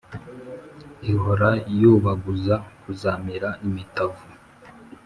[1.11, 1.49] ihora
[1.79, 4.23] yubaguza kuzamira imitavu.